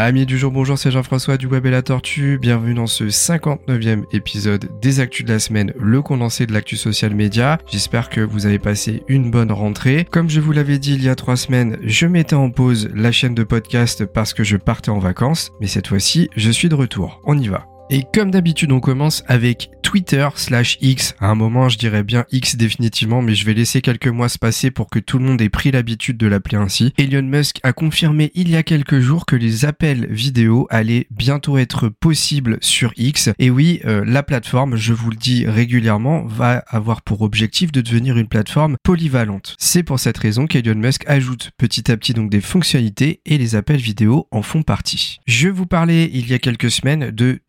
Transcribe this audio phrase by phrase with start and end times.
[0.00, 2.38] Amis du jour, bonjour, c'est Jean-François du Web et la Tortue.
[2.38, 7.16] Bienvenue dans ce 59e épisode des Actus de la semaine, le condensé de l'actu social
[7.16, 7.58] média.
[7.66, 10.06] J'espère que vous avez passé une bonne rentrée.
[10.08, 13.10] Comme je vous l'avais dit il y a trois semaines, je mettais en pause la
[13.10, 15.50] chaîne de podcast parce que je partais en vacances.
[15.60, 17.20] Mais cette fois-ci, je suis de retour.
[17.24, 17.66] On y va.
[17.90, 21.14] Et comme d'habitude, on commence avec Twitter slash X.
[21.20, 24.38] À un moment, je dirais bien X définitivement, mais je vais laisser quelques mois se
[24.38, 26.92] passer pour que tout le monde ait pris l'habitude de l'appeler ainsi.
[26.98, 31.56] Elon Musk a confirmé il y a quelques jours que les appels vidéo allaient bientôt
[31.56, 33.30] être possibles sur X.
[33.38, 37.80] Et oui, euh, la plateforme, je vous le dis régulièrement, va avoir pour objectif de
[37.80, 39.56] devenir une plateforme polyvalente.
[39.58, 43.54] C'est pour cette raison qu'Elon Musk ajoute petit à petit donc des fonctionnalités et les
[43.54, 45.20] appels vidéo en font partie.
[45.26, 47.40] Je vous parlais il y a quelques semaines de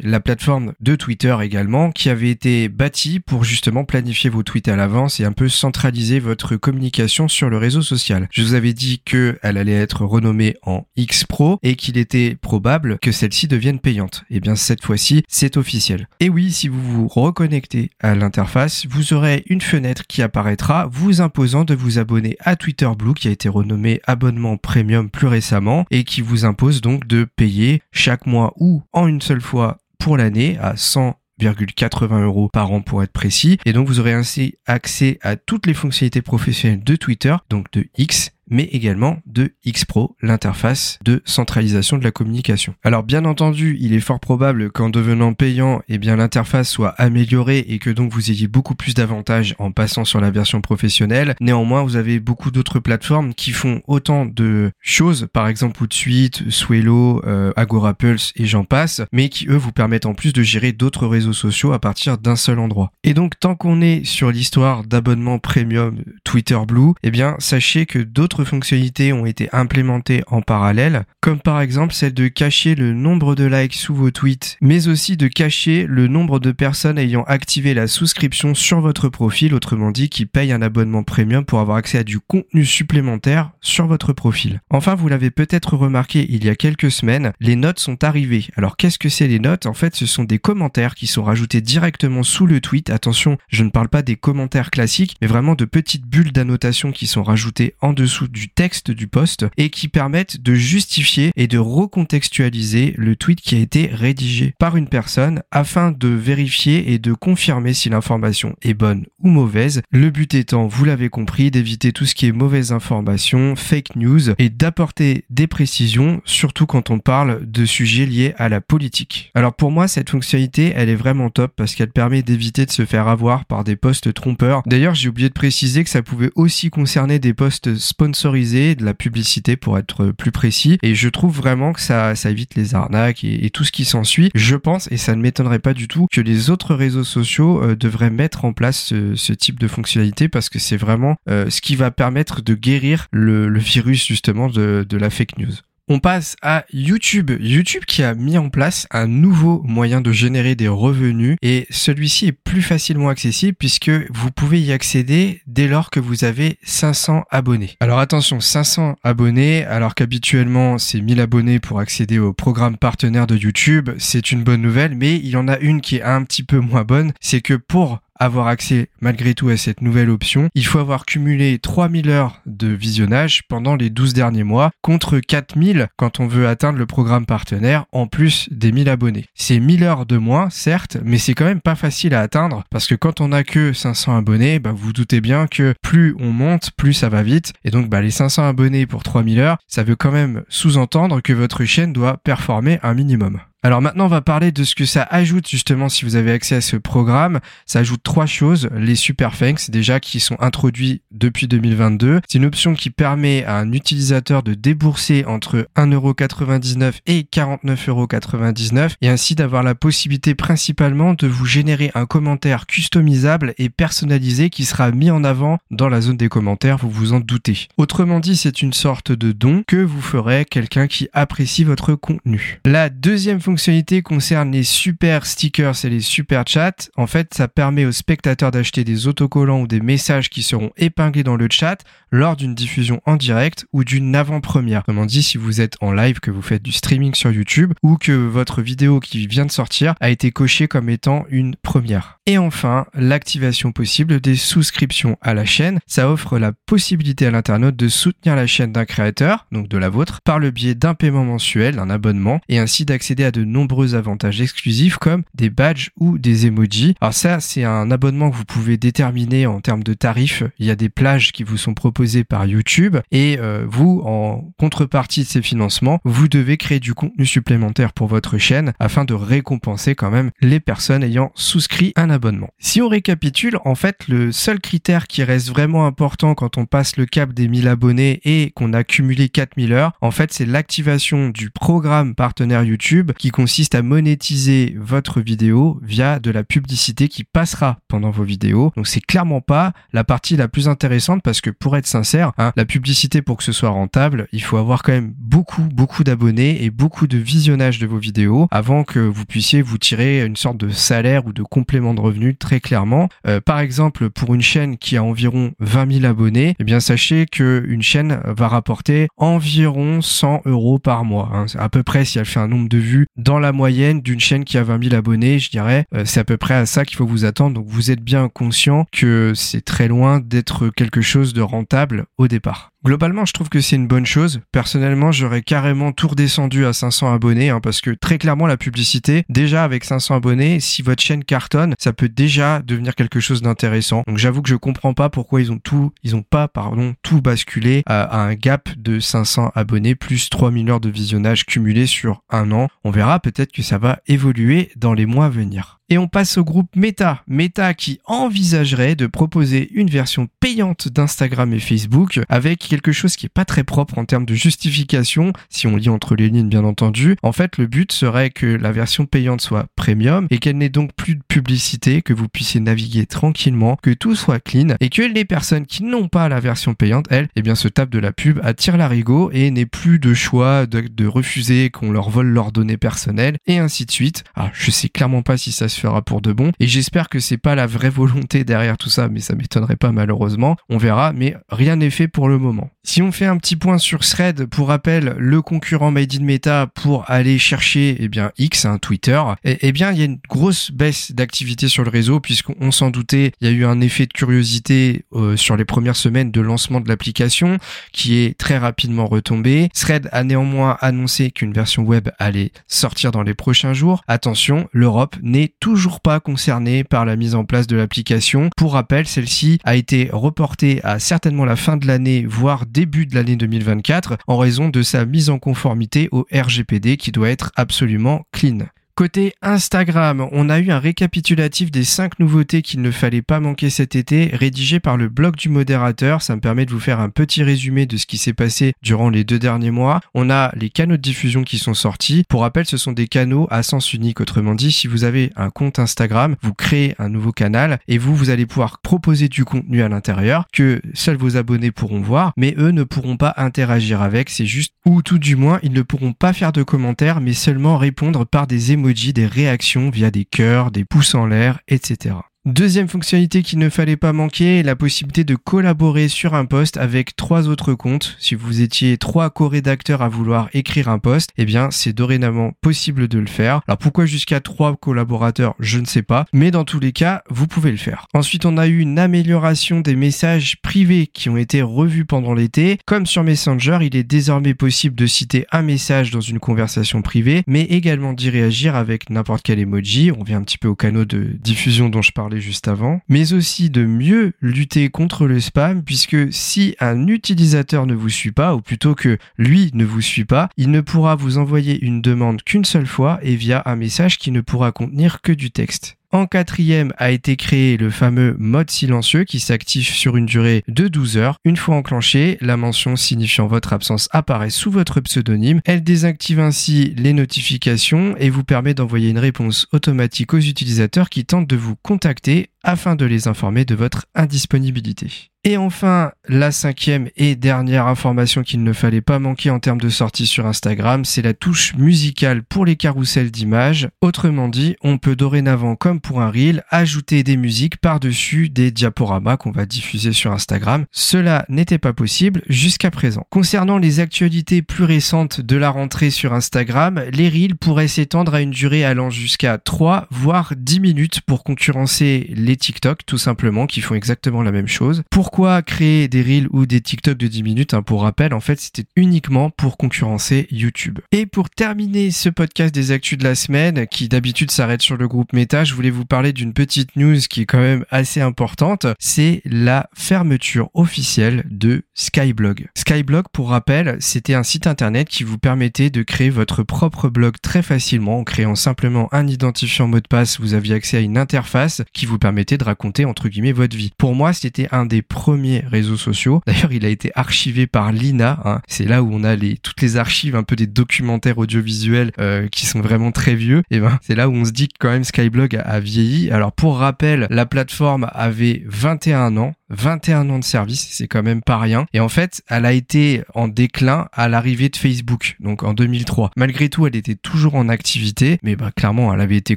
[0.00, 4.74] La plateforme de Twitter également, qui avait été bâtie pour justement planifier vos tweets à
[4.74, 8.26] l'avance et un peu centraliser votre communication sur le réseau social.
[8.32, 12.98] Je vous avais dit qu'elle allait être renommée en X Pro et qu'il était probable
[12.98, 14.24] que celle-ci devienne payante.
[14.28, 16.08] Et eh bien cette fois-ci, c'est officiel.
[16.18, 21.20] Et oui, si vous vous reconnectez à l'interface, vous aurez une fenêtre qui apparaîtra vous
[21.20, 25.86] imposant de vous abonner à Twitter Blue qui a été renommé abonnement premium plus récemment
[25.92, 29.59] et qui vous impose donc de payer chaque mois ou en une seule fois
[30.00, 33.58] pour l'année à 100,80 euros par an pour être précis.
[33.66, 37.86] Et donc vous aurez ainsi accès à toutes les fonctionnalités professionnelles de Twitter, donc de
[37.96, 42.74] X, mais également de X-Pro, l'interface de centralisation de la communication.
[42.82, 47.64] Alors bien entendu, il est fort probable qu'en devenant payant, eh bien l'interface soit améliorée
[47.68, 51.34] et que donc vous ayez beaucoup plus d'avantages en passant sur la version professionnelle.
[51.40, 57.22] Néanmoins, vous avez beaucoup d'autres plateformes qui font autant de choses, par exemple Hootsuite, Swello,
[57.26, 60.72] euh, Agora Pulse et j'en passe, mais qui eux vous permettent en plus de gérer
[60.72, 62.92] d'autres réseaux sociaux à partir d'un seul endroit.
[63.04, 67.98] Et donc tant qu'on est sur l'histoire d'abonnement premium Twitter Blue, eh bien sachez que
[67.98, 73.34] d'autres fonctionnalités ont été implémentées en parallèle, comme par exemple celle de cacher le nombre
[73.34, 77.74] de likes sous vos tweets, mais aussi de cacher le nombre de personnes ayant activé
[77.74, 81.98] la souscription sur votre profil, autrement dit qui payent un abonnement premium pour avoir accès
[81.98, 84.60] à du contenu supplémentaire sur votre profil.
[84.70, 88.46] Enfin, vous l'avez peut-être remarqué il y a quelques semaines, les notes sont arrivées.
[88.56, 89.66] Alors qu'est-ce que c'est les notes?
[89.66, 92.90] En fait, ce sont des commentaires qui sont rajoutés directement sous le tweet.
[92.90, 97.06] Attention, je ne parle pas des commentaires classiques, mais vraiment de petites bulles d'annotation qui
[97.06, 101.58] sont rajoutées en dessous du texte du post et qui permettent de justifier et de
[101.58, 107.12] recontextualiser le tweet qui a été rédigé par une personne afin de vérifier et de
[107.12, 109.82] confirmer si l'information est bonne ou mauvaise.
[109.90, 114.30] Le but étant, vous l'avez compris, d'éviter tout ce qui est mauvaise information, fake news
[114.38, 119.30] et d'apporter des précisions, surtout quand on parle de sujets liés à la politique.
[119.34, 122.84] Alors pour moi, cette fonctionnalité, elle est vraiment top parce qu'elle permet d'éviter de se
[122.84, 124.62] faire avoir par des posts trompeurs.
[124.66, 127.76] D'ailleurs, j'ai oublié de préciser que ça pouvait aussi concerner des posts
[128.24, 130.78] de la publicité pour être plus précis.
[130.82, 134.30] Et je trouve vraiment que ça, ça évite les arnaques et, tout ce qui s'ensuit.
[134.34, 137.76] Je pense, et ça ne m'étonnerait pas du tout, que les autres réseaux sociaux euh,
[137.76, 141.76] devraient mettre en place ce, type de fonctionnalité parce que c'est vraiment euh, ce qui
[141.76, 145.52] va permettre de guérir le, virus justement de la fake news.
[145.92, 147.32] On passe à YouTube.
[147.40, 152.28] YouTube qui a mis en place un nouveau moyen de générer des revenus et celui-ci
[152.28, 157.24] est plus facilement accessible puisque vous pouvez y accéder dès lors que vous avez 500
[157.28, 157.76] abonnés.
[157.80, 163.34] Alors attention, 500 abonnés alors qu'habituellement c'est 1000 abonnés pour accéder au programme partenaire de
[163.34, 163.90] YouTube.
[163.98, 166.60] C'est une bonne nouvelle mais il y en a une qui est un petit peu
[166.60, 167.10] moins bonne.
[167.20, 171.58] C'est que pour avoir accès malgré tout à cette nouvelle option, il faut avoir cumulé
[171.58, 176.78] 3000 heures de visionnage pendant les 12 derniers mois contre 4000 quand on veut atteindre
[176.78, 179.26] le programme partenaire en plus des 1000 abonnés.
[179.34, 182.86] C'est 1000 heures de moins, certes, mais c'est quand même pas facile à atteindre parce
[182.86, 186.32] que quand on a que 500 abonnés, bah, vous, vous doutez bien que plus on
[186.32, 187.52] monte, plus ça va vite.
[187.64, 191.32] Et donc, bah, les 500 abonnés pour 3000 heures, ça veut quand même sous-entendre que
[191.32, 193.40] votre chaîne doit performer un minimum.
[193.62, 196.54] Alors maintenant, on va parler de ce que ça ajoute justement si vous avez accès
[196.54, 197.40] à ce programme.
[197.66, 198.70] Ça ajoute trois choses.
[198.74, 202.22] Les super thanks déjà qui sont introduits depuis 2022.
[202.26, 209.08] C'est une option qui permet à un utilisateur de débourser entre 1,99€ et 49,99€ et
[209.10, 214.90] ainsi d'avoir la possibilité principalement de vous générer un commentaire customisable et personnalisé qui sera
[214.90, 217.68] mis en avant dans la zone des commentaires, vous vous en doutez.
[217.76, 222.58] Autrement dit, c'est une sorte de don que vous ferez quelqu'un qui apprécie votre contenu.
[222.64, 226.88] La deuxième fonctionnalité concerne les super stickers et les super chats.
[226.96, 231.24] En fait, ça permet aux spectateurs d'acheter des autocollants ou des messages qui seront épinglés
[231.24, 231.78] dans le chat
[232.12, 234.84] lors d'une diffusion en direct ou d'une avant-première.
[234.84, 237.96] Comment dit, si vous êtes en live, que vous faites du streaming sur YouTube ou
[237.96, 242.20] que votre vidéo qui vient de sortir a été cochée comme étant une première.
[242.26, 245.80] Et enfin, l'activation possible des souscriptions à la chaîne.
[245.88, 249.88] Ça offre la possibilité à l'internaute de soutenir la chaîne d'un créateur, donc de la
[249.88, 253.94] vôtre, par le biais d'un paiement mensuel, d'un abonnement, et ainsi d'accéder à de nombreux
[253.94, 256.94] avantages exclusifs comme des badges ou des emojis.
[257.00, 260.42] Alors ça, c'est un abonnement que vous pouvez déterminer en termes de tarifs.
[260.58, 264.52] Il y a des plages qui vous sont proposées par YouTube et euh, vous, en
[264.58, 269.14] contrepartie de ces financements, vous devez créer du contenu supplémentaire pour votre chaîne afin de
[269.14, 274.32] récompenser quand même les personnes ayant souscrit un abonnement si on récapitule, en fait, le
[274.32, 278.52] seul critère qui reste vraiment important quand on passe le cap des 1000 abonnés et
[278.54, 283.74] qu'on a cumulé 4000 heures, en fait, c'est l'activation du programme partenaire YouTube qui consiste
[283.74, 288.72] à monétiser votre vidéo via de la publicité qui passera pendant vos vidéos.
[288.76, 292.52] Donc c'est clairement pas la partie la plus intéressante parce que pour être sincère, hein,
[292.56, 296.62] la publicité pour que ce soit rentable, il faut avoir quand même beaucoup, beaucoup d'abonnés
[296.64, 300.58] et beaucoup de visionnage de vos vidéos avant que vous puissiez vous tirer une sorte
[300.58, 302.00] de salaire ou de complément de
[302.38, 303.08] très clairement.
[303.26, 307.26] Euh, par exemple, pour une chaîne qui a environ 20 000 abonnés, eh bien sachez
[307.26, 311.30] que une chaîne va rapporter environ 100 euros par mois.
[311.32, 311.46] Hein.
[311.58, 314.44] À peu près si elle fait un nombre de vues dans la moyenne d'une chaîne
[314.44, 316.96] qui a 20 000 abonnés, je dirais, euh, c'est à peu près à ça qu'il
[316.96, 317.54] faut vous attendre.
[317.54, 322.28] Donc vous êtes bien conscient que c'est très loin d'être quelque chose de rentable au
[322.28, 322.69] départ.
[322.82, 324.40] Globalement, je trouve que c'est une bonne chose.
[324.52, 329.24] Personnellement, j'aurais carrément tout redescendu à 500 abonnés, hein, parce que très clairement, la publicité,
[329.28, 334.02] déjà avec 500 abonnés, si votre chaîne cartonne, ça peut déjà devenir quelque chose d'intéressant.
[334.06, 337.20] Donc j'avoue que je comprends pas pourquoi ils ont tout, ils ont pas, pardon, tout
[337.20, 342.50] basculé à, un gap de 500 abonnés plus 3000 heures de visionnage cumulé sur un
[342.50, 342.68] an.
[342.84, 345.79] On verra peut-être que ça va évoluer dans les mois à venir.
[345.92, 347.22] Et on passe au groupe Meta.
[347.26, 353.26] Meta qui envisagerait de proposer une version payante d'Instagram et Facebook avec quelque chose qui
[353.26, 356.62] est pas très propre en termes de justification, si on lit entre les lignes bien
[356.62, 357.16] entendu.
[357.24, 360.92] En fait, le but serait que la version payante soit premium et qu'elle n'ait donc
[360.94, 365.24] plus de publicité, que vous puissiez naviguer tranquillement, que tout soit clean et que les
[365.24, 368.38] personnes qui n'ont pas la version payante, elles, eh bien, se tapent de la pub,
[368.44, 373.38] attirent l'arigot et n'aient plus de choix de, refuser qu'on leur vole leurs données personnelles
[373.46, 374.22] et ainsi de suite.
[374.36, 376.52] Ah, je sais clairement pas si ça se fera pour de bon.
[376.60, 379.92] Et j'espère que c'est pas la vraie volonté derrière tout ça, mais ça m'étonnerait pas
[379.92, 380.56] malheureusement.
[380.68, 382.70] On verra, mais rien n'est fait pour le moment.
[382.82, 386.66] Si on fait un petit point sur Thread, pour rappel, le concurrent Made in Meta
[386.66, 390.18] pour aller chercher, eh bien, X, un Twitter, eh, eh, bien, il y a une
[390.30, 394.06] grosse baisse d'activité sur le réseau puisqu'on s'en doutait, il y a eu un effet
[394.06, 397.58] de curiosité euh, sur les premières semaines de lancement de l'application
[397.92, 399.68] qui est très rapidement retombé.
[399.74, 404.02] Thread a néanmoins annoncé qu'une version web allait sortir dans les prochains jours.
[404.08, 408.48] Attention, l'Europe n'est toujours pas concernée par la mise en place de l'application.
[408.56, 413.14] Pour rappel, celle-ci a été reportée à certainement la fin de l'année, voire début de
[413.14, 418.24] l'année 2024 en raison de sa mise en conformité au RGPD qui doit être absolument
[418.32, 418.66] clean.
[419.00, 423.70] Côté Instagram, on a eu un récapitulatif des 5 nouveautés qu'il ne fallait pas manquer
[423.70, 426.20] cet été, rédigé par le blog du modérateur.
[426.20, 429.08] Ça me permet de vous faire un petit résumé de ce qui s'est passé durant
[429.08, 430.02] les deux derniers mois.
[430.12, 432.24] On a les canaux de diffusion qui sont sortis.
[432.28, 434.20] Pour rappel, ce sont des canaux à sens unique.
[434.20, 438.14] Autrement dit, si vous avez un compte Instagram, vous créez un nouveau canal et vous,
[438.14, 442.54] vous allez pouvoir proposer du contenu à l'intérieur que seuls vos abonnés pourront voir, mais
[442.58, 444.28] eux ne pourront pas interagir avec.
[444.28, 447.78] C'est juste, ou tout du moins, ils ne pourront pas faire de commentaires, mais seulement
[447.78, 452.16] répondre par des émotions des réactions via des cœurs, des pouces en l'air, etc.
[452.46, 457.14] Deuxième fonctionnalité qu'il ne fallait pas manquer, la possibilité de collaborer sur un post avec
[457.14, 458.16] trois autres comptes.
[458.18, 463.08] Si vous étiez trois co-rédacteurs à vouloir écrire un post, eh bien c'est dorénavant possible
[463.08, 463.60] de le faire.
[463.68, 467.46] Alors pourquoi jusqu'à trois collaborateurs, je ne sais pas, mais dans tous les cas, vous
[467.46, 468.06] pouvez le faire.
[468.14, 472.78] Ensuite, on a eu une amélioration des messages privés qui ont été revus pendant l'été.
[472.86, 477.42] Comme sur Messenger, il est désormais possible de citer un message dans une conversation privée,
[477.46, 480.10] mais également d'y réagir avec n'importe quel emoji.
[480.10, 483.32] On vient un petit peu au canot de diffusion dont je parle juste avant, mais
[483.32, 488.54] aussi de mieux lutter contre le spam, puisque si un utilisateur ne vous suit pas,
[488.54, 492.42] ou plutôt que lui ne vous suit pas, il ne pourra vous envoyer une demande
[492.42, 495.99] qu'une seule fois et via un message qui ne pourra contenir que du texte.
[496.12, 500.88] En quatrième a été créé le fameux mode silencieux qui s'active sur une durée de
[500.88, 501.36] 12 heures.
[501.44, 505.60] Une fois enclenché, la mention signifiant votre absence apparaît sous votre pseudonyme.
[505.64, 511.24] Elle désactive ainsi les notifications et vous permet d'envoyer une réponse automatique aux utilisateurs qui
[511.24, 515.30] tentent de vous contacter afin de les informer de votre indisponibilité.
[515.42, 519.88] Et enfin, la cinquième et dernière information qu'il ne fallait pas manquer en termes de
[519.88, 523.88] sortie sur Instagram, c'est la touche musicale pour les carousels d'images.
[524.02, 529.38] Autrement dit, on peut dorénavant, comme pour un reel, ajouter des musiques par-dessus des diaporamas
[529.38, 530.84] qu'on va diffuser sur Instagram.
[530.92, 533.26] Cela n'était pas possible jusqu'à présent.
[533.30, 538.42] Concernant les actualités plus récentes de la rentrée sur Instagram, les reels pourraient s'étendre à
[538.42, 543.80] une durée allant jusqu'à 3 voire 10 minutes pour concurrencer les TikTok tout simplement qui
[543.80, 545.02] font exactement la même chose.
[545.10, 548.60] Pourquoi créer des reels ou des TikTok de 10 minutes hein, Pour rappel, en fait,
[548.60, 550.98] c'était uniquement pour concurrencer YouTube.
[551.12, 555.08] Et pour terminer ce podcast des actus de la semaine, qui d'habitude s'arrête sur le
[555.08, 558.86] groupe Meta, je voulais vous parler d'une petite news qui est quand même assez importante.
[558.98, 562.68] C'est la fermeture officielle de Skyblog.
[562.74, 567.36] Skyblog, pour rappel, c'était un site internet qui vous permettait de créer votre propre blog
[567.42, 570.40] très facilement en créant simplement un identifiant mot de passe.
[570.40, 573.92] Vous aviez accès à une interface qui vous de raconter entre guillemets votre vie.
[573.96, 576.40] Pour moi, c'était un des premiers réseaux sociaux.
[576.46, 578.40] D'ailleurs, il a été archivé par l'INA.
[578.44, 578.60] Hein.
[578.66, 582.48] C'est là où on a les, toutes les archives un peu des documentaires audiovisuels euh,
[582.48, 583.62] qui sont vraiment très vieux.
[583.70, 586.30] Et ben, c'est là où on se dit que quand même Skyblog a vieilli.
[586.30, 591.42] Alors pour rappel, la plateforme avait 21 ans 21 ans de service, c'est quand même
[591.42, 591.86] pas rien.
[591.92, 596.30] Et en fait, elle a été en déclin à l'arrivée de Facebook, donc en 2003.
[596.36, 599.56] Malgré tout, elle était toujours en activité, mais bah, clairement, elle avait été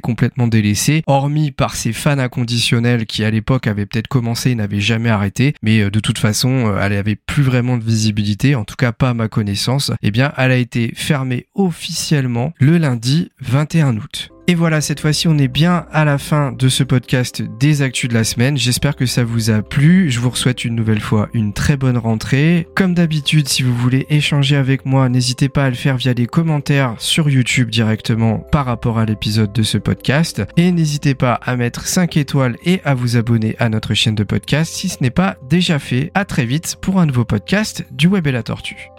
[0.00, 4.80] complètement délaissée, hormis par ses fans inconditionnels qui à l'époque avaient peut-être commencé et n'avaient
[4.80, 5.54] jamais arrêté.
[5.62, 8.92] Mais euh, de toute façon, euh, elle avait plus vraiment de visibilité, en tout cas
[8.92, 9.92] pas à ma connaissance.
[10.02, 14.33] Eh bien, elle a été fermée officiellement le lundi 21 août.
[14.46, 18.10] Et voilà, cette fois-ci, on est bien à la fin de ce podcast des actus
[18.10, 18.58] de la semaine.
[18.58, 20.10] J'espère que ça vous a plu.
[20.10, 22.68] Je vous souhaite une nouvelle fois une très bonne rentrée.
[22.74, 26.26] Comme d'habitude, si vous voulez échanger avec moi, n'hésitez pas à le faire via les
[26.26, 30.42] commentaires sur YouTube directement par rapport à l'épisode de ce podcast.
[30.58, 34.24] Et n'hésitez pas à mettre 5 étoiles et à vous abonner à notre chaîne de
[34.24, 36.10] podcast si ce n'est pas déjà fait.
[36.14, 38.93] À très vite pour un nouveau podcast du Web et la Tortue.